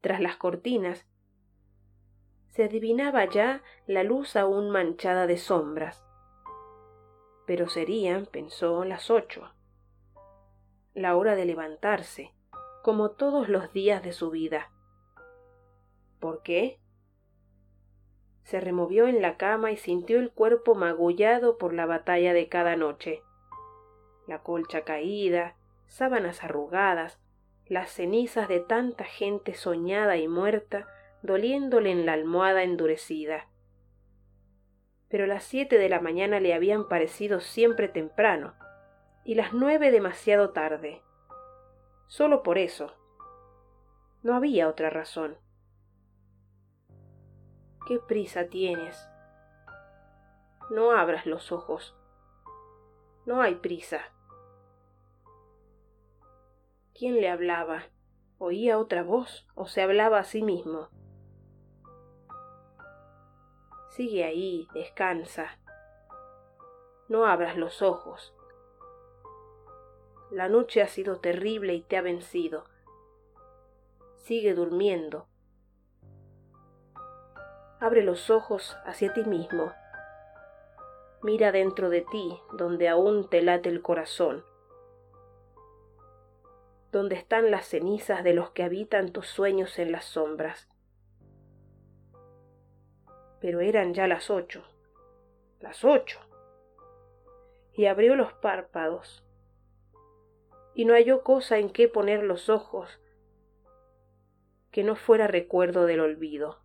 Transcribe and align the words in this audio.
tras 0.00 0.20
las 0.20 0.36
cortinas, 0.36 1.06
se 2.48 2.64
adivinaba 2.64 3.24
ya 3.26 3.62
la 3.86 4.02
luz 4.02 4.36
aún 4.36 4.70
manchada 4.70 5.26
de 5.26 5.38
sombras. 5.38 6.04
Pero 7.46 7.68
serían, 7.68 8.26
pensó, 8.26 8.84
las 8.84 9.10
ocho. 9.10 9.52
La 10.94 11.16
hora 11.16 11.34
de 11.36 11.44
levantarse, 11.44 12.34
como 12.82 13.10
todos 13.10 13.48
los 13.48 13.72
días 13.72 14.02
de 14.02 14.12
su 14.12 14.30
vida. 14.30 14.70
¿Por 16.18 16.42
qué? 16.42 16.80
Se 18.42 18.60
removió 18.60 19.06
en 19.06 19.22
la 19.22 19.36
cama 19.36 19.70
y 19.70 19.76
sintió 19.76 20.18
el 20.18 20.32
cuerpo 20.32 20.74
magullado 20.74 21.58
por 21.58 21.74
la 21.74 21.86
batalla 21.86 22.32
de 22.32 22.48
cada 22.48 22.76
noche. 22.76 23.22
La 24.26 24.42
colcha 24.42 24.84
caída, 24.84 25.54
sábanas 25.86 26.42
arrugadas, 26.42 27.20
las 27.68 27.90
cenizas 27.90 28.48
de 28.48 28.60
tanta 28.60 29.04
gente 29.04 29.54
soñada 29.54 30.16
y 30.16 30.26
muerta 30.28 30.88
doliéndole 31.22 31.90
en 31.90 32.06
la 32.06 32.14
almohada 32.14 32.62
endurecida. 32.62 33.48
Pero 35.08 35.26
las 35.26 35.44
siete 35.44 35.78
de 35.78 35.88
la 35.88 36.00
mañana 36.00 36.40
le 36.40 36.54
habían 36.54 36.88
parecido 36.88 37.40
siempre 37.40 37.88
temprano, 37.88 38.54
y 39.24 39.34
las 39.34 39.52
nueve 39.52 39.90
demasiado 39.90 40.50
tarde. 40.50 41.02
Solo 42.06 42.42
por 42.42 42.56
eso. 42.56 42.94
No 44.22 44.34
había 44.34 44.68
otra 44.68 44.90
razón. 44.90 45.36
¿Qué 47.86 47.98
prisa 47.98 48.48
tienes? 48.48 49.08
No 50.70 50.92
abras 50.92 51.26
los 51.26 51.52
ojos. 51.52 51.96
No 53.26 53.42
hay 53.42 53.56
prisa. 53.56 54.00
¿Quién 56.98 57.20
le 57.20 57.30
hablaba? 57.30 57.84
¿Oía 58.38 58.76
otra 58.76 59.04
voz 59.04 59.46
o 59.54 59.68
se 59.68 59.82
hablaba 59.82 60.18
a 60.18 60.24
sí 60.24 60.42
mismo? 60.42 60.88
Sigue 63.90 64.24
ahí, 64.24 64.66
descansa. 64.74 65.60
No 67.08 67.24
abras 67.24 67.56
los 67.56 67.82
ojos. 67.82 68.34
La 70.32 70.48
noche 70.48 70.82
ha 70.82 70.88
sido 70.88 71.20
terrible 71.20 71.74
y 71.74 71.82
te 71.82 71.96
ha 71.96 72.02
vencido. 72.02 72.64
Sigue 74.16 74.54
durmiendo. 74.54 75.28
Abre 77.78 78.02
los 78.02 78.28
ojos 78.28 78.76
hacia 78.84 79.12
ti 79.12 79.22
mismo. 79.22 79.72
Mira 81.22 81.52
dentro 81.52 81.90
de 81.90 82.00
ti, 82.00 82.40
donde 82.54 82.88
aún 82.88 83.28
te 83.28 83.40
late 83.40 83.68
el 83.68 83.82
corazón, 83.82 84.44
donde 86.92 87.16
están 87.16 87.50
las 87.50 87.66
cenizas 87.66 88.24
de 88.24 88.34
los 88.34 88.50
que 88.50 88.62
habitan 88.62 89.12
tus 89.12 89.26
sueños 89.26 89.78
en 89.78 89.92
las 89.92 90.04
sombras 90.04 90.68
pero 93.40 93.60
eran 93.60 93.94
ya 93.94 94.06
las 94.06 94.30
ocho. 94.30 94.64
Las 95.60 95.84
ocho. 95.84 96.20
Y 97.72 97.86
abrió 97.86 98.16
los 98.16 98.32
párpados. 98.34 99.24
Y 100.74 100.84
no 100.84 100.94
halló 100.94 101.22
cosa 101.22 101.58
en 101.58 101.70
qué 101.70 101.88
poner 101.88 102.22
los 102.22 102.48
ojos 102.48 103.00
que 104.70 104.84
no 104.84 104.96
fuera 104.96 105.26
recuerdo 105.26 105.86
del 105.86 106.00
olvido. 106.00 106.58